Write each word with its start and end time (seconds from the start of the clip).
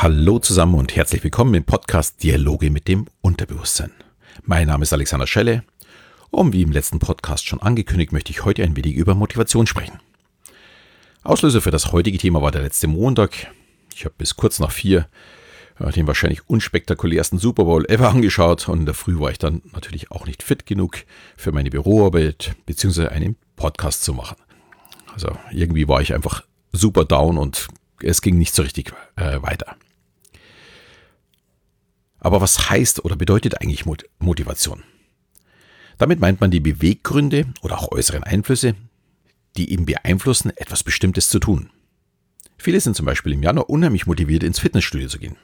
Hallo 0.00 0.38
zusammen 0.38 0.76
und 0.76 0.94
herzlich 0.94 1.24
willkommen 1.24 1.54
im 1.54 1.64
Podcast 1.64 2.22
Dialoge 2.22 2.70
mit 2.70 2.86
dem 2.86 3.08
Unterbewusstsein. 3.20 3.90
Mein 4.44 4.68
Name 4.68 4.84
ist 4.84 4.92
Alexander 4.92 5.26
Schelle 5.26 5.64
und 6.30 6.52
wie 6.52 6.62
im 6.62 6.70
letzten 6.70 7.00
Podcast 7.00 7.48
schon 7.48 7.60
angekündigt, 7.60 8.12
möchte 8.12 8.30
ich 8.30 8.44
heute 8.44 8.62
ein 8.62 8.76
wenig 8.76 8.94
über 8.94 9.16
Motivation 9.16 9.66
sprechen. 9.66 9.98
Auslöser 11.24 11.60
für 11.60 11.72
das 11.72 11.90
heutige 11.90 12.16
Thema 12.16 12.40
war 12.40 12.52
der 12.52 12.62
letzte 12.62 12.86
Montag. 12.86 13.48
Ich 13.92 14.04
habe 14.04 14.14
bis 14.16 14.36
kurz 14.36 14.60
nach 14.60 14.70
vier 14.70 15.08
äh, 15.80 15.90
den 15.90 16.06
wahrscheinlich 16.06 16.48
unspektakulärsten 16.48 17.40
Super 17.40 17.64
Bowl 17.64 17.84
ever 17.90 18.10
angeschaut 18.10 18.68
und 18.68 18.78
in 18.78 18.86
der 18.86 18.94
Früh 18.94 19.18
war 19.18 19.32
ich 19.32 19.38
dann 19.38 19.62
natürlich 19.72 20.12
auch 20.12 20.26
nicht 20.26 20.44
fit 20.44 20.64
genug 20.64 20.98
für 21.36 21.50
meine 21.50 21.70
Büroarbeit 21.70 22.54
bzw. 22.66 23.08
einen 23.08 23.34
Podcast 23.56 24.04
zu 24.04 24.14
machen. 24.14 24.36
Also 25.12 25.36
irgendwie 25.50 25.88
war 25.88 26.00
ich 26.00 26.14
einfach 26.14 26.44
super 26.70 27.04
down 27.04 27.36
und 27.36 27.66
es 28.00 28.22
ging 28.22 28.38
nicht 28.38 28.54
so 28.54 28.62
richtig 28.62 28.92
äh, 29.16 29.42
weiter. 29.42 29.74
Aber 32.20 32.40
was 32.40 32.70
heißt 32.70 33.04
oder 33.04 33.16
bedeutet 33.16 33.60
eigentlich 33.60 33.84
Motivation? 34.18 34.82
Damit 35.98 36.20
meint 36.20 36.40
man 36.40 36.50
die 36.50 36.60
Beweggründe 36.60 37.46
oder 37.62 37.78
auch 37.78 37.90
äußeren 37.90 38.22
Einflüsse, 38.22 38.74
die 39.56 39.72
ihn 39.72 39.84
beeinflussen, 39.84 40.52
etwas 40.56 40.84
Bestimmtes 40.84 41.28
zu 41.28 41.40
tun. 41.40 41.70
Viele 42.56 42.80
sind 42.80 42.96
zum 42.96 43.06
Beispiel 43.06 43.32
im 43.32 43.42
Januar 43.42 43.70
unheimlich 43.70 44.06
motiviert, 44.06 44.42
ins 44.42 44.58
Fitnessstudio 44.58 45.08
zu 45.08 45.18
gehen. 45.18 45.36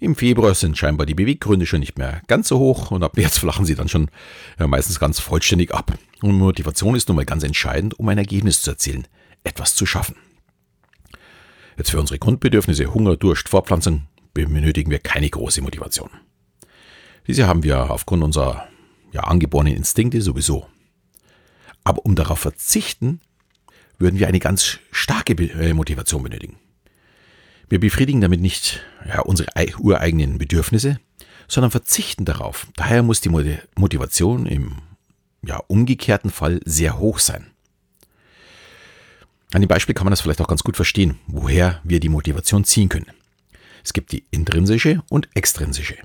Im 0.00 0.14
Februar 0.14 0.54
sind 0.54 0.78
scheinbar 0.78 1.06
die 1.06 1.14
Beweggründe 1.14 1.66
schon 1.66 1.80
nicht 1.80 1.98
mehr 1.98 2.22
ganz 2.28 2.48
so 2.48 2.58
hoch 2.58 2.92
und 2.92 3.02
ab 3.02 3.16
März 3.16 3.38
flachen 3.38 3.64
sie 3.64 3.74
dann 3.74 3.88
schon 3.88 4.10
ja, 4.58 4.66
meistens 4.66 5.00
ganz 5.00 5.18
vollständig 5.18 5.74
ab. 5.74 5.92
Und 6.22 6.38
Motivation 6.38 6.94
ist 6.94 7.08
nun 7.08 7.16
mal 7.16 7.24
ganz 7.24 7.42
entscheidend, 7.42 7.98
um 7.98 8.08
ein 8.08 8.18
Ergebnis 8.18 8.62
zu 8.62 8.70
erzielen, 8.70 9.08
etwas 9.42 9.74
zu 9.74 9.86
schaffen. 9.86 10.16
Jetzt 11.76 11.90
für 11.90 12.00
unsere 12.00 12.18
Grundbedürfnisse 12.18 12.92
Hunger, 12.92 13.16
Durst, 13.16 13.48
Fortpflanzung 13.48 14.06
benötigen 14.34 14.90
wir 14.90 14.98
keine 14.98 15.28
große 15.28 15.62
Motivation. 15.62 16.10
Diese 17.26 17.46
haben 17.46 17.62
wir 17.62 17.90
aufgrund 17.90 18.22
unserer 18.22 18.68
ja, 19.12 19.22
angeborenen 19.22 19.76
Instinkte 19.76 20.22
sowieso. 20.22 20.66
Aber 21.84 22.04
um 22.04 22.14
darauf 22.14 22.38
verzichten, 22.38 23.20
würden 23.98 24.18
wir 24.18 24.28
eine 24.28 24.38
ganz 24.38 24.78
starke 24.90 25.34
äh, 25.34 25.74
Motivation 25.74 26.22
benötigen. 26.22 26.56
Wir 27.68 27.80
befriedigen 27.80 28.20
damit 28.20 28.40
nicht 28.40 28.80
ja, 29.06 29.20
unsere 29.20 29.50
ureigenen 29.78 30.38
Bedürfnisse, 30.38 31.00
sondern 31.48 31.70
verzichten 31.70 32.24
darauf. 32.24 32.68
Daher 32.76 33.02
muss 33.02 33.20
die 33.20 33.30
Motivation 33.74 34.46
im 34.46 34.76
ja, 35.44 35.56
umgekehrten 35.66 36.30
Fall 36.30 36.60
sehr 36.64 36.98
hoch 36.98 37.18
sein. 37.18 37.46
An 39.52 39.62
dem 39.62 39.68
Beispiel 39.68 39.94
kann 39.94 40.04
man 40.04 40.12
das 40.12 40.20
vielleicht 40.20 40.40
auch 40.40 40.48
ganz 40.48 40.62
gut 40.62 40.76
verstehen, 40.76 41.18
woher 41.26 41.80
wir 41.84 42.00
die 42.00 42.10
Motivation 42.10 42.64
ziehen 42.64 42.88
können. 42.88 43.10
Es 43.88 43.94
gibt 43.94 44.12
die 44.12 44.26
intrinsische 44.30 45.02
und 45.08 45.30
extrinsische 45.34 45.96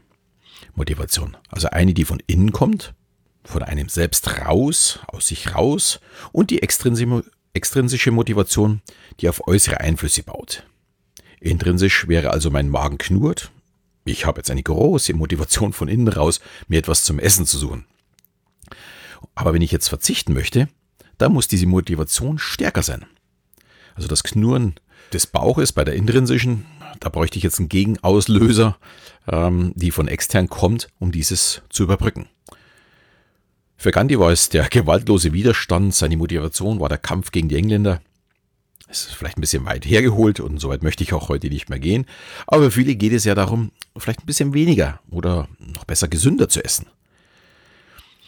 Motivation. 0.73 1.35
Also 1.49 1.67
eine, 1.67 1.93
die 1.93 2.05
von 2.05 2.23
innen 2.27 2.53
kommt, 2.53 2.93
von 3.43 3.61
einem 3.61 3.89
selbst 3.89 4.39
raus, 4.39 4.99
aus 5.07 5.27
sich 5.27 5.53
raus, 5.53 5.99
und 6.31 6.49
die 6.49 6.61
extrinsische 6.63 8.11
Motivation, 8.11 8.81
die 9.19 9.27
auf 9.27 9.45
äußere 9.49 9.81
Einflüsse 9.81 10.23
baut. 10.23 10.65
Intrinsisch 11.41 12.07
wäre 12.07 12.31
also 12.31 12.49
mein 12.51 12.69
Magen 12.69 12.97
knurrt. 12.97 13.51
Ich 14.05 14.25
habe 14.25 14.39
jetzt 14.39 14.49
eine 14.49 14.63
große 14.63 15.13
Motivation 15.13 15.73
von 15.73 15.89
innen 15.89 16.07
raus, 16.07 16.39
mir 16.69 16.79
etwas 16.79 17.03
zum 17.03 17.19
Essen 17.19 17.45
zu 17.45 17.57
suchen. 17.57 17.85
Aber 19.35 19.53
wenn 19.53 19.61
ich 19.61 19.73
jetzt 19.73 19.89
verzichten 19.89 20.33
möchte, 20.33 20.69
dann 21.17 21.33
muss 21.33 21.49
diese 21.49 21.67
Motivation 21.67 22.39
stärker 22.39 22.81
sein. 22.81 23.05
Also 23.95 24.07
das 24.07 24.23
Knurren 24.23 24.75
des 25.13 25.27
Bauches 25.27 25.71
bei 25.71 25.83
der 25.83 25.95
intrinsischen 25.95 26.65
da 26.99 27.09
bräuchte 27.09 27.37
ich 27.37 27.43
jetzt 27.43 27.59
einen 27.59 27.69
Gegenauslöser, 27.69 28.77
ähm, 29.27 29.73
die 29.75 29.91
von 29.91 30.07
extern 30.07 30.49
kommt, 30.49 30.87
um 30.99 31.11
dieses 31.11 31.61
zu 31.69 31.83
überbrücken. 31.83 32.27
Für 33.75 33.91
Gandhi 33.91 34.17
war 34.17 34.31
es 34.31 34.49
der 34.49 34.69
gewaltlose 34.69 35.33
Widerstand, 35.33 35.93
seine 35.93 36.17
Motivation 36.17 36.79
war 36.79 36.89
der 36.89 36.97
Kampf 36.97 37.31
gegen 37.31 37.49
die 37.49 37.57
Engländer. 37.57 38.01
Es 38.87 39.07
ist 39.07 39.15
vielleicht 39.15 39.37
ein 39.37 39.41
bisschen 39.41 39.65
weit 39.65 39.85
hergeholt 39.85 40.39
und 40.39 40.59
so 40.59 40.69
weit 40.69 40.83
möchte 40.83 41.03
ich 41.03 41.13
auch 41.13 41.27
heute 41.27 41.47
nicht 41.47 41.69
mehr 41.69 41.79
gehen. 41.79 42.05
Aber 42.47 42.65
für 42.65 42.71
viele 42.71 42.95
geht 42.95 43.11
es 43.11 43.25
ja 43.25 43.35
darum, 43.35 43.71
vielleicht 43.97 44.21
ein 44.21 44.27
bisschen 44.27 44.53
weniger 44.53 44.99
oder 45.09 45.47
noch 45.59 45.83
besser 45.83 46.07
gesünder 46.07 46.47
zu 46.47 46.63
essen. 46.63 46.85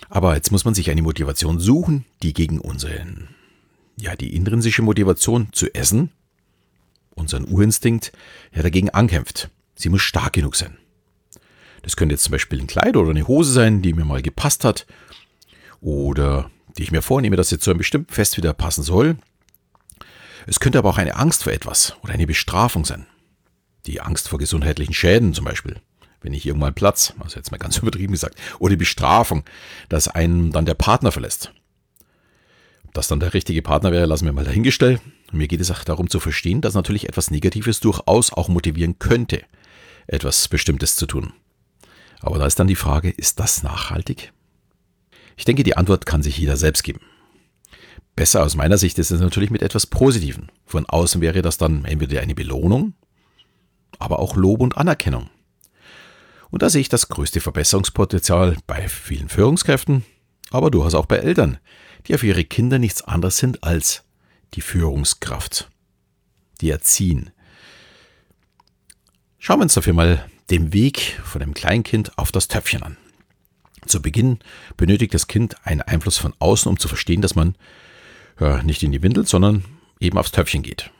Aber 0.09 0.35
jetzt 0.35 0.51
muss 0.51 0.65
man 0.65 0.73
sich 0.73 0.89
eine 0.89 1.01
Motivation 1.01 1.59
suchen, 1.59 2.05
die 2.23 2.33
gegen 2.33 2.59
unseren, 2.59 3.29
ja, 3.95 4.15
die 4.15 4.35
intrinsische 4.35 4.81
Motivation 4.81 5.49
zu 5.51 5.73
essen 5.73 6.11
unseren 7.15 7.45
Urinstinkt, 7.45 8.11
ja 8.53 8.61
dagegen 8.61 8.89
ankämpft. 8.89 9.49
Sie 9.75 9.89
muss 9.89 10.01
stark 10.01 10.33
genug 10.33 10.55
sein. 10.55 10.77
Das 11.81 11.95
könnte 11.95 12.13
jetzt 12.13 12.23
zum 12.23 12.31
Beispiel 12.31 12.59
ein 12.59 12.67
Kleid 12.67 12.97
oder 12.97 13.11
eine 13.11 13.27
Hose 13.27 13.51
sein, 13.51 13.81
die 13.81 13.93
mir 13.93 14.05
mal 14.05 14.21
gepasst 14.21 14.63
hat 14.63 14.85
oder 15.81 16.49
die 16.77 16.83
ich 16.83 16.91
mir 16.91 17.01
vornehme, 17.01 17.35
dass 17.35 17.49
sie 17.49 17.59
zu 17.59 17.69
einem 17.69 17.77
bestimmten 17.77 18.13
Fest 18.13 18.37
wieder 18.37 18.53
passen 18.53 18.83
soll. 18.83 19.17
Es 20.47 20.59
könnte 20.59 20.77
aber 20.77 20.89
auch 20.89 20.97
eine 20.97 21.15
Angst 21.15 21.43
vor 21.43 21.53
etwas 21.53 21.95
oder 22.01 22.13
eine 22.13 22.27
Bestrafung 22.27 22.85
sein. 22.85 23.05
Die 23.85 24.01
Angst 24.01 24.29
vor 24.29 24.39
gesundheitlichen 24.39 24.93
Schäden 24.93 25.33
zum 25.33 25.45
Beispiel, 25.45 25.79
wenn 26.21 26.33
ich 26.33 26.45
irgendwann 26.45 26.73
Platz, 26.73 27.13
also 27.19 27.37
jetzt 27.37 27.51
mal 27.51 27.57
ganz 27.57 27.77
übertrieben 27.81 28.13
gesagt, 28.13 28.37
oder 28.59 28.71
die 28.71 28.77
Bestrafung, 28.77 29.43
dass 29.89 30.07
einen 30.07 30.51
dann 30.51 30.65
der 30.65 30.73
Partner 30.73 31.11
verlässt. 31.11 31.53
Das 32.95 33.09
dann 33.09 33.19
der 33.19 33.33
richtige 33.33 33.61
Partner 33.61 33.91
wäre, 33.91 34.05
lassen 34.05 34.23
wir 34.23 34.31
mal 34.31 34.45
dahingestellt. 34.45 35.01
Mir 35.33 35.49
geht 35.49 35.59
es 35.59 35.69
auch 35.69 35.83
darum 35.83 36.09
zu 36.09 36.21
verstehen, 36.21 36.61
dass 36.61 36.75
natürlich 36.75 37.09
etwas 37.09 37.29
Negatives 37.29 37.81
durchaus 37.81 38.31
auch 38.31 38.47
motivieren 38.47 38.99
könnte, 38.99 39.41
etwas 40.07 40.47
Bestimmtes 40.47 40.95
zu 40.95 41.05
tun. 41.05 41.33
Aber 42.21 42.39
da 42.39 42.45
ist 42.45 42.57
dann 42.57 42.67
die 42.67 42.77
Frage, 42.77 43.09
ist 43.09 43.41
das 43.41 43.63
nachhaltig? 43.63 44.31
Ich 45.35 45.43
denke, 45.43 45.63
die 45.63 45.75
Antwort 45.75 46.05
kann 46.05 46.23
sich 46.23 46.37
jeder 46.37 46.55
selbst 46.55 46.83
geben. 46.83 47.01
Besser 48.15 48.45
aus 48.45 48.55
meiner 48.55 48.77
Sicht 48.77 48.97
ist 48.97 49.11
es 49.11 49.19
natürlich 49.19 49.49
mit 49.49 49.61
etwas 49.61 49.87
Positiven. 49.87 50.49
Von 50.65 50.85
außen 50.85 51.19
wäre 51.19 51.41
das 51.41 51.57
dann 51.57 51.83
entweder 51.83 52.21
eine 52.21 52.33
Belohnung, 52.33 52.93
aber 53.99 54.19
auch 54.19 54.37
Lob 54.37 54.61
und 54.61 54.77
Anerkennung. 54.77 55.29
Und 56.49 56.61
da 56.61 56.69
sehe 56.69 56.79
ich 56.79 56.87
das 56.87 57.09
größte 57.09 57.41
Verbesserungspotenzial 57.41 58.55
bei 58.67 58.87
vielen 58.87 59.27
Führungskräften, 59.27 60.05
aber 60.49 60.71
durchaus 60.71 60.95
auch 60.95 61.07
bei 61.07 61.17
Eltern, 61.17 61.57
die 62.07 62.11
ja 62.11 62.17
für 62.17 62.27
ihre 62.27 62.45
Kinder 62.45 62.79
nichts 62.79 63.01
anderes 63.01 63.37
sind 63.37 63.63
als 63.63 64.03
die 64.53 64.61
Führungskraft, 64.61 65.69
die 66.61 66.69
Erziehen. 66.69 67.31
Schauen 69.39 69.59
wir 69.59 69.63
uns 69.63 69.73
dafür 69.73 69.93
mal 69.93 70.25
den 70.49 70.73
Weg 70.73 71.19
von 71.23 71.39
dem 71.39 71.53
Kleinkind 71.53 72.17
auf 72.17 72.31
das 72.31 72.47
Töpfchen 72.47 72.83
an. 72.83 72.97
Zu 73.85 74.01
Beginn 74.01 74.39
benötigt 74.77 75.13
das 75.13 75.27
Kind 75.27 75.55
einen 75.65 75.81
Einfluss 75.81 76.17
von 76.17 76.33
außen, 76.39 76.69
um 76.69 76.79
zu 76.79 76.87
verstehen, 76.87 77.21
dass 77.21 77.35
man 77.35 77.55
ja, 78.39 78.63
nicht 78.63 78.81
in 78.83 78.91
die 78.91 79.03
Windel, 79.03 79.27
sondern 79.27 79.63
eben 79.99 80.17
aufs 80.17 80.31
Töpfchen 80.31 80.63
geht. 80.63 80.91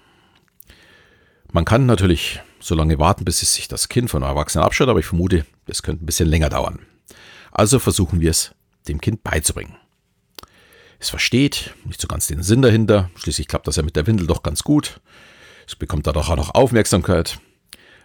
Man 1.51 1.66
kann 1.66 1.85
natürlich 1.85 2.41
so 2.59 2.75
lange 2.75 2.99
warten, 2.99 3.25
bis 3.25 3.39
sich 3.39 3.67
das 3.67 3.89
Kind 3.89 4.09
von 4.09 4.23
Erwachsenen 4.23 4.66
abschaut, 4.66 4.89
aber 4.89 4.99
ich 4.99 5.05
vermute, 5.05 5.45
das 5.66 5.83
könnte 5.83 6.03
ein 6.03 6.05
bisschen 6.05 6.29
länger 6.29 6.49
dauern. 6.49 6.79
Also 7.51 7.79
versuchen 7.79 8.19
wir 8.19 8.31
es 8.31 8.53
dem 8.87 8.99
Kind 9.01 9.23
beizubringen 9.23 9.75
es 11.00 11.09
versteht, 11.09 11.73
nicht 11.85 12.01
so 12.01 12.07
ganz 12.07 12.28
den 12.28 12.44
Sinn 12.44 12.61
dahinter. 12.61 13.09
Schließlich 13.16 13.47
klappt 13.47 13.67
das 13.67 13.75
ja 13.75 13.83
mit 13.83 13.95
der 13.95 14.07
Windel 14.07 14.28
doch 14.28 14.44
ganz 14.44 14.63
gut. 14.63 15.01
Es 15.67 15.75
bekommt 15.75 16.07
dadurch 16.07 16.29
auch 16.29 16.35
noch 16.35 16.56
Aufmerksamkeit. 16.56 17.39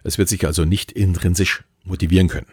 Es 0.03 0.17
wird 0.17 0.29
sich 0.29 0.45
also 0.45 0.65
nicht 0.65 0.91
intrinsisch 0.91 1.63
motivieren 1.83 2.27
können. 2.27 2.47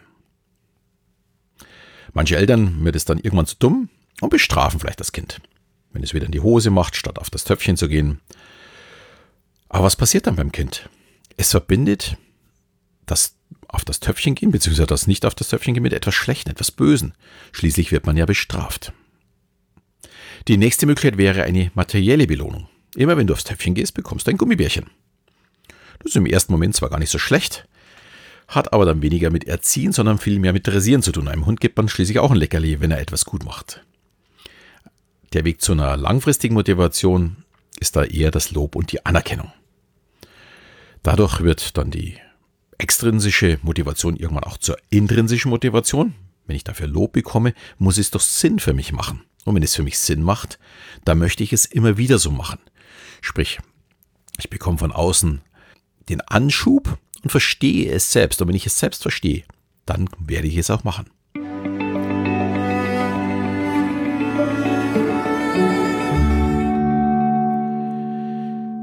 Manche 2.13 2.37
Eltern 2.37 2.83
wird 2.83 2.95
es 2.95 3.05
dann 3.05 3.19
irgendwann 3.19 3.45
zu 3.45 3.55
dumm 3.57 3.89
und 4.21 4.29
bestrafen 4.29 4.79
vielleicht 4.79 4.99
das 4.99 5.11
Kind, 5.11 5.41
wenn 5.91 6.03
es 6.03 6.13
wieder 6.13 6.25
in 6.25 6.31
die 6.31 6.39
Hose 6.39 6.69
macht, 6.69 6.95
statt 6.95 7.19
auf 7.19 7.29
das 7.29 7.43
Töpfchen 7.43 7.77
zu 7.77 7.87
gehen. 7.87 8.19
Aber 9.67 9.85
was 9.85 9.95
passiert 9.95 10.25
dann 10.27 10.35
beim 10.35 10.51
Kind? 10.51 10.89
Es 11.37 11.51
verbindet 11.51 12.17
das 13.05 13.35
auf 13.67 13.85
das 13.85 13.99
Töpfchen 13.99 14.35
gehen, 14.35 14.51
beziehungsweise 14.51 14.87
das 14.87 15.07
nicht 15.07 15.25
auf 15.25 15.35
das 15.35 15.49
Töpfchen 15.49 15.75
gehen 15.75 15.83
mit 15.83 15.93
etwas 15.93 16.15
Schlechten, 16.15 16.49
etwas 16.49 16.71
Bösen. 16.71 17.13
Schließlich 17.51 17.91
wird 17.91 18.05
man 18.05 18.17
ja 18.17 18.25
bestraft. 18.25 18.93
Die 20.47 20.57
nächste 20.57 20.85
Möglichkeit 20.85 21.17
wäre 21.17 21.43
eine 21.43 21.71
materielle 21.75 22.27
Belohnung. 22.27 22.67
Immer 22.95 23.17
wenn 23.17 23.27
du 23.27 23.33
aufs 23.33 23.43
Töpfchen 23.43 23.75
gehst, 23.75 23.93
bekommst 23.93 24.27
du 24.27 24.31
ein 24.31 24.37
Gummibärchen. 24.37 24.85
Das 25.99 26.11
ist 26.11 26.15
im 26.15 26.25
ersten 26.25 26.51
Moment 26.51 26.75
zwar 26.75 26.89
gar 26.89 26.99
nicht 26.99 27.11
so 27.11 27.19
schlecht, 27.19 27.67
hat 28.47 28.73
aber 28.73 28.85
dann 28.85 29.01
weniger 29.01 29.29
mit 29.29 29.45
Erziehen, 29.45 29.91
sondern 29.91 30.17
viel 30.17 30.39
mehr 30.39 30.53
mit 30.53 30.65
Dressieren 30.65 31.03
zu 31.03 31.11
tun. 31.11 31.27
Einem 31.27 31.45
Hund 31.45 31.59
gibt 31.59 31.77
man 31.77 31.89
schließlich 31.89 32.19
auch 32.19 32.31
ein 32.31 32.37
Leckerli, 32.37 32.79
wenn 32.79 32.91
er 32.91 32.99
etwas 32.99 33.25
gut 33.25 33.43
macht. 33.43 33.83
Der 35.33 35.45
Weg 35.45 35.61
zu 35.61 35.73
einer 35.73 35.95
langfristigen 35.97 36.55
Motivation 36.55 37.43
ist 37.79 37.95
da 37.95 38.03
eher 38.03 38.31
das 38.31 38.51
Lob 38.51 38.75
und 38.75 38.91
die 38.91 39.05
Anerkennung. 39.05 39.51
Dadurch 41.03 41.41
wird 41.41 41.77
dann 41.77 41.91
die 41.91 42.17
extrinsische 42.77 43.59
Motivation 43.61 44.15
irgendwann 44.15 44.45
auch 44.45 44.57
zur 44.57 44.77
intrinsischen 44.89 45.49
Motivation. 45.49 46.15
Wenn 46.47 46.55
ich 46.55 46.63
dafür 46.63 46.87
Lob 46.87 47.13
bekomme, 47.13 47.53
muss 47.77 47.97
es 47.97 48.09
doch 48.09 48.21
Sinn 48.21 48.59
für 48.59 48.73
mich 48.73 48.91
machen. 48.91 49.21
Und 49.49 49.55
wenn 49.55 49.63
es 49.63 49.73
für 49.73 49.81
mich 49.81 49.97
Sinn 49.97 50.21
macht, 50.21 50.59
dann 51.05 51.17
möchte 51.17 51.43
ich 51.43 51.53
es 51.53 51.65
immer 51.65 51.97
wieder 51.97 52.19
so 52.19 52.29
machen. 52.29 52.59
Sprich, 53.19 53.57
ich 54.37 54.51
bekomme 54.51 54.77
von 54.77 54.91
außen 54.91 55.41
den 56.07 56.21
Anschub 56.21 56.99
und 57.23 57.31
verstehe 57.31 57.91
es 57.91 58.11
selbst. 58.11 58.39
Und 58.43 58.47
wenn 58.47 58.55
ich 58.55 58.67
es 58.67 58.77
selbst 58.77 59.01
verstehe, 59.01 59.45
dann 59.87 60.07
werde 60.19 60.47
ich 60.47 60.55
es 60.55 60.69
auch 60.69 60.83
machen. 60.83 61.09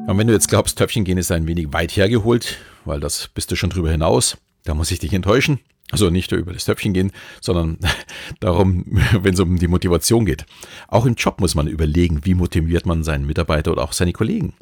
Und 0.09 0.19
wenn 0.19 0.27
du 0.27 0.33
jetzt 0.33 0.49
glaubst, 0.49 0.79
Töpfchen 0.79 1.05
gehen 1.05 1.17
ist 1.17 1.31
ein 1.31 1.47
wenig 1.47 1.73
weit 1.73 1.97
hergeholt, 1.97 2.59
weil 2.85 2.99
das 2.99 3.29
bist 3.29 3.53
du 3.53 3.55
schon 3.55 3.71
drüber 3.71 3.93
hinaus, 3.93 4.37
da 4.65 4.75
muss 4.75 4.91
ich 4.91 4.99
dich 4.99 5.13
enttäuschen. 5.13 5.61
Also 5.93 6.11
nicht 6.11 6.33
nur 6.33 6.41
über 6.41 6.53
das 6.53 6.65
Töpfchen 6.65 6.93
gehen, 6.93 7.13
sondern 7.41 7.79
darum, 8.41 8.85
wenn 9.13 9.35
es 9.35 9.41
um 9.41 9.59
die 9.59 9.69
Motivation 9.69 10.27
geht. 10.27 10.45
Auch 10.89 11.07
im 11.07 11.15
Job 11.15 11.41
muss 11.41 11.55
man 11.55 11.69
überlegen, 11.69 12.25
wie 12.25 12.35
motiviert 12.35 12.87
man 12.87 13.05
seinen 13.05 13.27
Mitarbeiter 13.27 13.73
oder 13.73 13.85
auch 13.85 13.93
seine 13.93 14.13
Kollegen. 14.13 14.55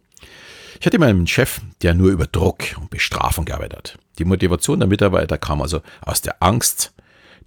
Ich 0.80 0.86
hatte 0.86 0.98
mal 0.98 1.08
einen 1.08 1.26
Chef, 1.26 1.60
der 1.82 1.94
nur 1.94 2.10
über 2.10 2.26
Druck 2.26 2.76
und 2.78 2.90
Bestrafung 2.90 3.44
gearbeitet 3.44 3.76
hat. 3.76 3.98
Die 4.18 4.24
Motivation 4.24 4.80
der 4.80 4.88
Mitarbeiter 4.88 5.38
kam 5.38 5.62
also 5.62 5.80
aus 6.02 6.20
der 6.20 6.42
Angst 6.42 6.92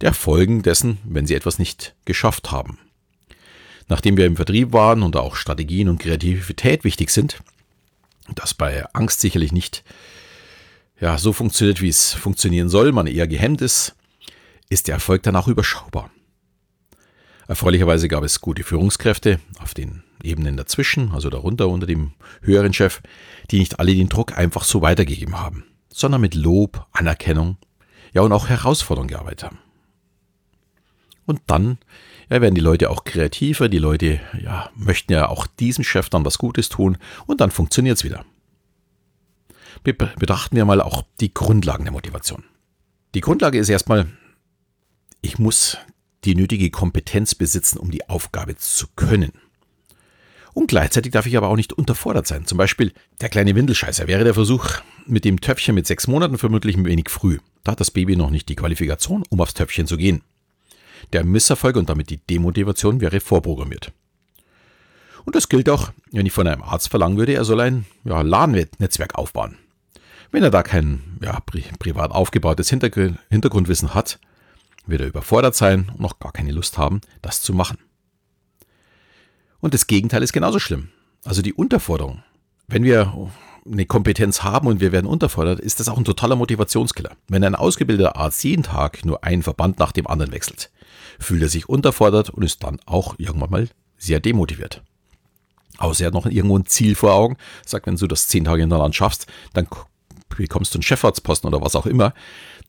der 0.00 0.12
Folgen 0.12 0.62
dessen, 0.62 0.98
wenn 1.04 1.26
sie 1.26 1.34
etwas 1.34 1.58
nicht 1.58 1.94
geschafft 2.04 2.50
haben. 2.50 2.78
Nachdem 3.88 4.16
wir 4.16 4.26
im 4.26 4.36
Vertrieb 4.36 4.72
waren 4.72 5.02
und 5.02 5.16
auch 5.16 5.36
Strategien 5.36 5.88
und 5.88 5.98
Kreativität 5.98 6.84
wichtig 6.84 7.10
sind, 7.10 7.42
das 8.34 8.54
bei 8.54 8.84
Angst 8.92 9.20
sicherlich 9.20 9.52
nicht 9.52 9.82
ja, 11.00 11.18
so 11.18 11.32
funktioniert, 11.32 11.80
wie 11.80 11.88
es 11.88 12.14
funktionieren 12.14 12.68
soll, 12.68 12.92
man 12.92 13.06
eher 13.06 13.28
gehemmt 13.28 13.60
ist, 13.60 13.94
ist 14.68 14.88
der 14.88 14.94
Erfolg 14.94 15.22
dann 15.22 15.36
auch 15.36 15.48
überschaubar. 15.48 16.10
Erfreulicherweise 17.46 18.08
gab 18.08 18.24
es 18.24 18.40
gute 18.40 18.62
Führungskräfte 18.62 19.40
auf 19.60 19.72
den 19.72 20.02
Ebenen 20.22 20.56
dazwischen, 20.56 21.12
also 21.12 21.30
darunter 21.30 21.68
unter 21.68 21.86
dem 21.86 22.12
höheren 22.42 22.74
Chef, 22.74 23.00
die 23.50 23.60
nicht 23.60 23.80
alle 23.80 23.94
den 23.94 24.08
Druck 24.10 24.36
einfach 24.36 24.64
so 24.64 24.82
weitergegeben 24.82 25.40
haben, 25.40 25.64
sondern 25.88 26.20
mit 26.20 26.34
Lob, 26.34 26.86
Anerkennung, 26.92 27.56
ja 28.12 28.22
und 28.22 28.32
auch 28.32 28.48
Herausforderungen 28.48 29.08
gearbeitet 29.08 29.44
haben. 29.44 29.58
Und 31.24 31.40
dann 31.46 31.78
ja, 32.28 32.40
werden 32.40 32.54
die 32.54 32.60
Leute 32.60 32.90
auch 32.90 33.04
kreativer, 33.04 33.68
die 33.68 33.78
Leute 33.78 34.20
ja, 34.42 34.70
möchten 34.74 35.12
ja 35.12 35.28
auch 35.28 35.46
diesem 35.46 35.84
Chef 35.84 36.10
dann 36.10 36.24
was 36.24 36.38
Gutes 36.38 36.68
tun 36.68 36.98
und 37.26 37.40
dann 37.40 37.50
funktioniert 37.50 37.96
es 37.96 38.04
wieder. 38.04 38.24
Betrachten 39.82 40.56
wir 40.56 40.64
mal 40.64 40.80
auch 40.80 41.04
die 41.20 41.32
Grundlagen 41.32 41.84
der 41.84 41.92
Motivation. 41.92 42.44
Die 43.14 43.20
Grundlage 43.20 43.58
ist 43.58 43.68
erstmal, 43.68 44.06
ich 45.20 45.38
muss 45.38 45.78
die 46.24 46.34
nötige 46.34 46.70
Kompetenz 46.70 47.34
besitzen, 47.34 47.78
um 47.78 47.90
die 47.90 48.08
Aufgabe 48.08 48.56
zu 48.56 48.86
können. 48.96 49.32
Und 50.54 50.66
gleichzeitig 50.66 51.12
darf 51.12 51.26
ich 51.26 51.36
aber 51.36 51.48
auch 51.48 51.56
nicht 51.56 51.72
unterfordert 51.72 52.26
sein. 52.26 52.44
Zum 52.44 52.58
Beispiel 52.58 52.92
der 53.20 53.28
kleine 53.28 53.54
Windelscheißer 53.54 54.08
wäre 54.08 54.24
der 54.24 54.34
Versuch 54.34 54.66
mit 55.06 55.24
dem 55.24 55.40
Töpfchen 55.40 55.74
mit 55.74 55.86
sechs 55.86 56.08
Monaten 56.08 56.36
vermutlich 56.36 56.76
ein 56.76 56.84
wenig 56.84 57.10
früh. 57.10 57.38
Da 57.62 57.72
hat 57.72 57.80
das 57.80 57.90
Baby 57.90 58.16
noch 58.16 58.30
nicht 58.30 58.48
die 58.48 58.56
Qualifikation, 58.56 59.22
um 59.30 59.40
aufs 59.40 59.54
Töpfchen 59.54 59.86
zu 59.86 59.96
gehen. 59.96 60.22
Der 61.12 61.24
Misserfolg 61.24 61.76
und 61.76 61.88
damit 61.88 62.10
die 62.10 62.18
Demotivation 62.18 63.00
wäre 63.00 63.20
vorprogrammiert. 63.20 63.92
Und 65.24 65.34
das 65.34 65.48
gilt 65.48 65.68
auch, 65.68 65.90
wenn 66.10 66.26
ich 66.26 66.32
von 66.32 66.46
einem 66.46 66.62
Arzt 66.62 66.88
verlangen 66.88 67.18
würde, 67.18 67.34
er 67.34 67.44
soll 67.44 67.60
ein 67.60 67.86
ja, 68.04 68.22
LAN-Netzwerk 68.22 69.14
aufbauen. 69.16 69.56
Wenn 70.30 70.42
er 70.42 70.50
da 70.50 70.62
kein 70.62 71.18
ja, 71.22 71.40
pri 71.40 71.64
privat 71.78 72.10
aufgebautes 72.10 72.68
Hintergr 72.68 73.14
Hintergrundwissen 73.30 73.94
hat, 73.94 74.18
wird 74.86 75.00
er 75.00 75.08
überfordert 75.08 75.54
sein 75.54 75.90
und 75.92 76.00
noch 76.00 76.18
gar 76.18 76.32
keine 76.32 76.52
Lust 76.52 76.78
haben, 76.78 77.00
das 77.22 77.42
zu 77.42 77.52
machen. 77.52 77.78
Und 79.60 79.74
das 79.74 79.86
Gegenteil 79.86 80.22
ist 80.22 80.32
genauso 80.32 80.58
schlimm. 80.58 80.90
Also 81.24 81.42
die 81.42 81.52
Unterforderung. 81.52 82.22
Wenn 82.68 82.84
wir 82.84 83.30
eine 83.66 83.86
Kompetenz 83.86 84.42
haben 84.42 84.68
und 84.68 84.80
wir 84.80 84.92
werden 84.92 85.06
unterfordert, 85.06 85.60
ist 85.60 85.80
das 85.80 85.88
auch 85.88 85.98
ein 85.98 86.04
totaler 86.04 86.36
Motivationskiller. 86.36 87.16
Wenn 87.28 87.44
ein 87.44 87.54
ausgebildeter 87.54 88.16
Arzt 88.16 88.42
jeden 88.44 88.62
Tag 88.62 89.04
nur 89.04 89.24
einen 89.24 89.42
Verband 89.42 89.78
nach 89.78 89.92
dem 89.92 90.06
anderen 90.06 90.32
wechselt, 90.32 90.70
fühlt 91.18 91.42
er 91.42 91.48
sich 91.48 91.68
unterfordert 91.68 92.30
und 92.30 92.42
ist 92.44 92.62
dann 92.62 92.80
auch 92.86 93.14
irgendwann 93.18 93.50
mal 93.50 93.68
sehr 93.96 94.20
demotiviert. 94.20 94.82
Außer 95.78 96.04
er 96.04 96.06
hat 96.08 96.14
noch 96.14 96.26
irgendwo 96.26 96.58
ein 96.58 96.66
Ziel 96.66 96.94
vor 96.94 97.14
Augen, 97.14 97.36
sagt, 97.64 97.86
wenn 97.86 97.96
du 97.96 98.06
das 98.06 98.28
zehn 98.28 98.44
Tage 98.44 98.60
hintereinander 98.60 98.94
schaffst, 98.94 99.26
dann 99.54 99.68
bekommst 100.36 100.74
du 100.74 100.78
einen 100.78 100.82
Chefarztposten 100.82 101.48
oder 101.48 101.62
was 101.64 101.76
auch 101.76 101.86
immer. 101.86 102.12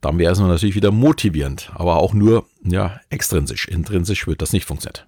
Dann 0.01 0.17
wäre 0.17 0.31
es 0.31 0.39
natürlich 0.39 0.75
wieder 0.75 0.91
motivierend, 0.91 1.71
aber 1.73 1.97
auch 1.97 2.13
nur 2.13 2.45
ja, 2.63 3.01
extrinsisch. 3.09 3.67
Intrinsisch 3.67 4.27
wird 4.27 4.41
das 4.41 4.53
nicht 4.53 4.65
funktionieren. 4.65 5.05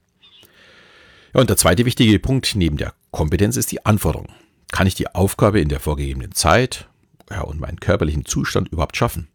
Ja, 1.34 1.40
und 1.40 1.50
der 1.50 1.58
zweite 1.58 1.86
wichtige 1.86 2.20
Punkt 2.20 2.56
neben 2.56 2.76
der 2.76 2.94
Kompetenz 3.12 3.56
ist 3.56 3.72
die 3.72 3.86
Anforderung. 3.86 4.28
Kann 4.72 4.88
ich 4.88 4.96
die 4.96 5.14
Aufgabe 5.14 5.62
in 5.62 5.70
der 5.70 5.80
vorgegebenen 5.80 6.34
Zeit 6.34 6.90
ja, 7.30 7.42
und 7.42 7.60
meinen 7.60 7.80
körperlichen 7.80 8.26
Zustand 8.26 8.70
überhaupt 8.70 8.98
schaffen? 8.98 9.30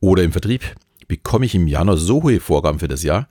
Oder 0.00 0.22
im 0.22 0.32
Vertrieb 0.32 0.76
bekomme 1.08 1.46
ich 1.46 1.54
im 1.54 1.66
Januar 1.66 1.96
so 1.96 2.22
hohe 2.22 2.40
Vorgaben 2.40 2.78
für 2.78 2.88
das 2.88 3.02
Jahr, 3.02 3.28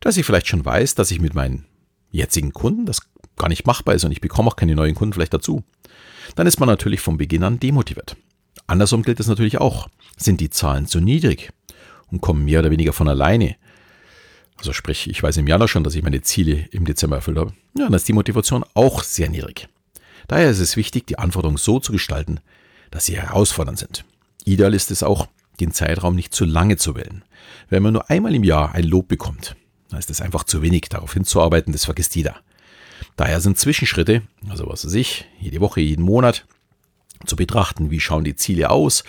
dass 0.00 0.16
ich 0.16 0.26
vielleicht 0.26 0.48
schon 0.48 0.64
weiß, 0.64 0.96
dass 0.96 1.10
ich 1.10 1.20
mit 1.20 1.34
meinen 1.34 1.66
jetzigen 2.10 2.52
Kunden 2.52 2.86
das 2.86 3.02
gar 3.40 3.48
nicht 3.48 3.66
machbar 3.66 3.94
ist 3.94 4.04
und 4.04 4.12
ich 4.12 4.20
bekomme 4.20 4.48
auch 4.48 4.56
keine 4.56 4.74
neuen 4.74 4.94
Kunden 4.94 5.14
vielleicht 5.14 5.34
dazu. 5.34 5.64
Dann 6.36 6.46
ist 6.46 6.60
man 6.60 6.68
natürlich 6.68 7.00
von 7.00 7.16
Beginn 7.16 7.42
an 7.42 7.58
demotiviert. 7.58 8.16
Andersrum 8.66 9.02
gilt 9.02 9.18
es 9.18 9.26
natürlich 9.26 9.58
auch. 9.58 9.88
Sind 10.16 10.40
die 10.40 10.50
Zahlen 10.50 10.86
zu 10.86 11.00
niedrig 11.00 11.50
und 12.10 12.20
kommen 12.20 12.44
mehr 12.44 12.60
oder 12.60 12.70
weniger 12.70 12.92
von 12.92 13.08
alleine, 13.08 13.56
also 14.60 14.74
sprich, 14.74 15.08
ich 15.08 15.22
weiß 15.22 15.38
im 15.38 15.46
Januar 15.46 15.68
schon, 15.68 15.84
dass 15.84 15.94
ich 15.94 16.02
meine 16.02 16.20
Ziele 16.20 16.66
im 16.70 16.84
Dezember 16.84 17.16
erfüllt 17.16 17.38
habe. 17.38 17.54
Ja, 17.76 17.84
dann 17.84 17.94
ist 17.94 18.06
die 18.08 18.12
Motivation 18.12 18.62
auch 18.74 19.02
sehr 19.02 19.30
niedrig. 19.30 19.68
Daher 20.28 20.50
ist 20.50 20.60
es 20.60 20.76
wichtig, 20.76 21.06
die 21.06 21.18
Anforderungen 21.18 21.56
so 21.56 21.80
zu 21.80 21.92
gestalten, 21.92 22.40
dass 22.90 23.06
sie 23.06 23.16
herausfordernd 23.16 23.78
sind. 23.78 24.04
Ideal 24.44 24.74
ist 24.74 24.90
es 24.90 25.02
auch, 25.02 25.28
den 25.60 25.72
Zeitraum 25.72 26.14
nicht 26.14 26.34
zu 26.34 26.44
lange 26.44 26.76
zu 26.76 26.94
wählen. 26.94 27.24
Wenn 27.70 27.82
man 27.82 27.94
nur 27.94 28.10
einmal 28.10 28.34
im 28.34 28.44
Jahr 28.44 28.74
ein 28.74 28.84
Lob 28.84 29.08
bekommt, 29.08 29.56
dann 29.88 29.98
ist 29.98 30.10
es 30.10 30.20
einfach 30.20 30.44
zu 30.44 30.60
wenig. 30.60 30.82
Darauf 30.90 31.14
hinzuarbeiten, 31.14 31.72
das 31.72 31.86
vergisst 31.86 32.14
jeder. 32.14 32.36
Daher 33.20 33.42
sind 33.42 33.58
Zwischenschritte, 33.58 34.22
also 34.48 34.66
was 34.66 34.86
weiß 34.86 34.94
ich, 34.94 35.26
jede 35.38 35.60
Woche, 35.60 35.82
jeden 35.82 36.06
Monat, 36.06 36.46
zu 37.26 37.36
betrachten, 37.36 37.90
wie 37.90 38.00
schauen 38.00 38.24
die 38.24 38.34
Ziele 38.34 38.70
aus, 38.70 39.04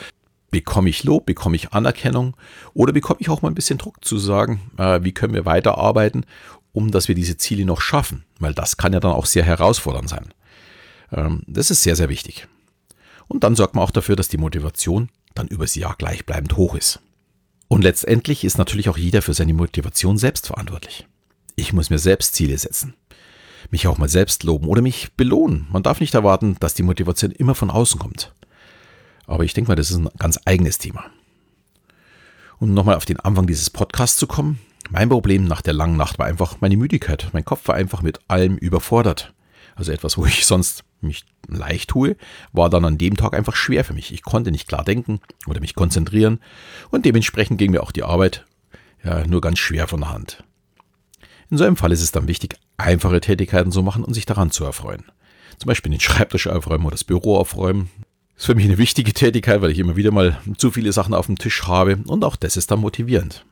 bekomme 0.49 0.89
ich 0.89 1.05
Lob, 1.05 1.25
bekomme 1.25 1.55
ich 1.55 1.71
Anerkennung 1.71 2.35
oder 2.73 2.91
bekomme 2.91 3.21
ich 3.21 3.29
auch 3.29 3.41
mal 3.41 3.47
ein 3.47 3.55
bisschen 3.55 3.77
Druck 3.77 4.03
zu 4.03 4.17
sagen, 4.17 4.69
äh, 4.77 4.99
wie 5.01 5.13
können 5.13 5.33
wir 5.33 5.45
weiterarbeiten, 5.45 6.25
um 6.73 6.91
dass 6.91 7.07
wir 7.07 7.15
diese 7.15 7.37
Ziele 7.37 7.63
noch 7.63 7.79
schaffen, 7.79 8.25
weil 8.37 8.53
das 8.53 8.75
kann 8.75 8.91
ja 8.91 8.99
dann 8.99 9.13
auch 9.13 9.25
sehr 9.25 9.45
herausfordernd 9.45 10.09
sein. 10.09 10.33
Ähm, 11.13 11.43
das 11.47 11.71
ist 11.71 11.81
sehr, 11.81 11.95
sehr 11.95 12.09
wichtig. 12.09 12.49
Und 13.29 13.45
dann 13.45 13.55
sorgt 13.55 13.75
man 13.75 13.83
auch 13.85 13.91
dafür, 13.91 14.17
dass 14.17 14.27
die 14.27 14.35
Motivation 14.35 15.07
dann 15.35 15.47
übers 15.47 15.75
Jahr 15.75 15.95
gleichbleibend 15.97 16.57
hoch 16.57 16.75
ist. 16.75 16.99
Und 17.69 17.81
letztendlich 17.81 18.43
ist 18.43 18.57
natürlich 18.57 18.89
auch 18.89 18.97
jeder 18.97 19.21
für 19.21 19.33
seine 19.33 19.53
Motivation 19.53 20.17
selbst 20.17 20.47
verantwortlich. 20.47 21.07
Ich 21.55 21.71
muss 21.71 21.89
mir 21.89 21.99
selbst 21.99 22.35
Ziele 22.35 22.57
setzen, 22.57 22.95
mich 23.71 23.87
auch 23.87 23.97
mal 23.97 24.09
selbst 24.09 24.43
loben 24.43 24.67
oder 24.67 24.81
mich 24.81 25.13
belohnen. 25.13 25.67
Man 25.71 25.83
darf 25.83 25.99
nicht 25.99 26.13
erwarten, 26.13 26.57
dass 26.59 26.73
die 26.73 26.83
Motivation 26.83 27.31
immer 27.31 27.55
von 27.55 27.71
außen 27.71 27.99
kommt. 27.99 28.33
Aber 29.25 29.43
ich 29.43 29.53
denke 29.53 29.71
mal, 29.71 29.75
das 29.75 29.89
ist 29.89 29.97
ein 29.97 30.09
ganz 30.19 30.39
eigenes 30.45 30.77
Thema. 30.77 31.05
Um 32.59 32.73
nochmal 32.73 32.95
auf 32.95 33.05
den 33.05 33.19
Anfang 33.19 33.47
dieses 33.47 33.69
Podcasts 33.69 34.17
zu 34.17 34.27
kommen. 34.27 34.59
Mein 34.89 35.09
Problem 35.09 35.45
nach 35.45 35.61
der 35.61 35.73
langen 35.73 35.95
Nacht 35.95 36.19
war 36.19 36.25
einfach 36.25 36.57
meine 36.59 36.75
Müdigkeit. 36.75 37.29
Mein 37.31 37.45
Kopf 37.45 37.67
war 37.67 37.75
einfach 37.75 38.01
mit 38.01 38.19
allem 38.27 38.57
überfordert. 38.57 39.33
Also 39.75 39.91
etwas, 39.91 40.17
wo 40.17 40.25
ich 40.25 40.45
sonst 40.45 40.83
mich 40.99 41.25
leicht 41.47 41.89
tue, 41.89 42.17
war 42.51 42.69
dann 42.69 42.85
an 42.85 42.97
dem 42.97 43.15
Tag 43.15 43.33
einfach 43.33 43.55
schwer 43.55 43.83
für 43.83 43.93
mich. 43.93 44.13
Ich 44.13 44.21
konnte 44.21 44.51
nicht 44.51 44.67
klar 44.67 44.83
denken 44.83 45.21
oder 45.47 45.61
mich 45.61 45.75
konzentrieren 45.75 46.39
und 46.89 47.05
dementsprechend 47.05 47.57
ging 47.57 47.71
mir 47.71 47.81
auch 47.81 47.91
die 47.91 48.03
Arbeit 48.03 48.45
ja, 49.03 49.25
nur 49.25 49.41
ganz 49.41 49.59
schwer 49.59 49.87
von 49.87 50.01
der 50.01 50.09
Hand. 50.11 50.43
In 51.51 51.57
so 51.57 51.65
einem 51.65 51.75
Fall 51.75 51.91
ist 51.91 52.01
es 52.01 52.11
dann 52.11 52.27
wichtig, 52.27 52.55
einfache 52.77 53.21
Tätigkeiten 53.21 53.71
zu 53.71 53.83
machen 53.83 54.03
und 54.03 54.13
sich 54.13 54.25
daran 54.25 54.51
zu 54.51 54.63
erfreuen. 54.63 55.03
Zum 55.57 55.67
Beispiel 55.67 55.91
den 55.91 55.99
Schreibtisch 55.99 56.47
aufräumen 56.47 56.85
oder 56.85 56.95
das 56.95 57.03
Büro 57.03 57.37
aufräumen, 57.37 57.91
ist 58.37 58.45
für 58.45 58.55
mich 58.55 58.65
eine 58.65 58.77
wichtige 58.77 59.13
Tätigkeit, 59.13 59.61
weil 59.61 59.69
ich 59.69 59.77
immer 59.77 59.97
wieder 59.97 60.11
mal 60.11 60.39
zu 60.57 60.71
viele 60.71 60.93
Sachen 60.93 61.13
auf 61.13 61.27
dem 61.27 61.37
Tisch 61.37 61.67
habe 61.67 61.99
und 62.07 62.23
auch 62.23 62.37
das 62.37 62.57
ist 62.57 62.71
dann 62.71 62.79
motivierend. 62.79 63.45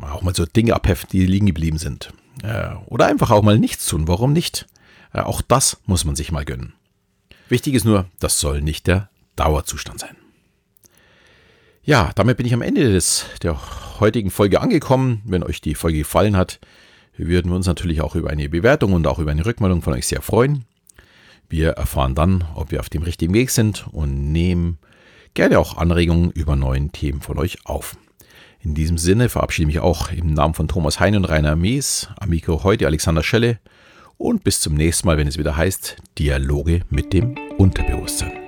Auch 0.00 0.22
mal 0.22 0.34
so 0.34 0.46
Dinge 0.46 0.74
abheften, 0.74 1.10
die 1.12 1.26
liegen 1.26 1.46
geblieben 1.46 1.78
sind. 1.78 2.12
Oder 2.86 3.06
einfach 3.06 3.30
auch 3.30 3.42
mal 3.42 3.58
nichts 3.58 3.86
tun. 3.86 4.08
Warum 4.08 4.32
nicht? 4.32 4.66
Auch 5.12 5.42
das 5.42 5.78
muss 5.86 6.04
man 6.04 6.16
sich 6.16 6.32
mal 6.32 6.44
gönnen. 6.44 6.72
Wichtig 7.48 7.74
ist 7.74 7.84
nur, 7.84 8.06
das 8.18 8.40
soll 8.40 8.62
nicht 8.62 8.86
der 8.86 9.10
Dauerzustand 9.36 10.00
sein. 10.00 10.16
Ja, 11.84 12.10
damit 12.16 12.38
bin 12.38 12.46
ich 12.46 12.54
am 12.54 12.62
Ende 12.62 12.90
des, 12.90 13.26
der 13.42 14.00
heutigen 14.00 14.30
Folge 14.30 14.60
angekommen. 14.60 15.22
Wenn 15.24 15.44
euch 15.44 15.60
die 15.60 15.76
Folge 15.76 15.98
gefallen 15.98 16.36
hat, 16.36 16.58
würden 17.18 17.50
wir 17.50 17.56
uns 17.56 17.66
natürlich 17.66 18.00
auch 18.00 18.14
über 18.14 18.30
eine 18.30 18.48
Bewertung 18.48 18.92
und 18.92 19.06
auch 19.06 19.18
über 19.18 19.30
eine 19.30 19.46
Rückmeldung 19.46 19.82
von 19.82 19.94
euch 19.94 20.06
sehr 20.06 20.22
freuen. 20.22 20.64
Wir 21.48 21.70
erfahren 21.70 22.14
dann, 22.14 22.44
ob 22.54 22.70
wir 22.70 22.80
auf 22.80 22.88
dem 22.88 23.02
richtigen 23.02 23.34
Weg 23.34 23.50
sind 23.50 23.86
und 23.92 24.32
nehmen 24.32 24.78
gerne 25.34 25.58
auch 25.58 25.76
Anregungen 25.76 26.30
über 26.32 26.56
neuen 26.56 26.92
Themen 26.92 27.20
von 27.20 27.38
euch 27.38 27.58
auf. 27.64 27.96
In 28.60 28.74
diesem 28.74 28.98
Sinne 28.98 29.28
verabschiede 29.28 29.68
ich 29.68 29.76
mich 29.76 29.82
auch 29.82 30.10
im 30.10 30.34
Namen 30.34 30.54
von 30.54 30.66
Thomas 30.66 30.98
Hein 30.98 31.16
und 31.16 31.24
Rainer 31.26 31.54
Mees, 31.54 32.08
Amico 32.18 32.64
heute 32.64 32.86
Alexander 32.86 33.22
Schelle 33.22 33.60
und 34.18 34.42
bis 34.44 34.60
zum 34.60 34.74
nächsten 34.74 35.06
Mal, 35.06 35.18
wenn 35.18 35.28
es 35.28 35.38
wieder 35.38 35.56
heißt 35.56 35.96
Dialoge 36.18 36.80
mit 36.90 37.12
dem 37.12 37.36
Unterbewusstsein. 37.58 38.45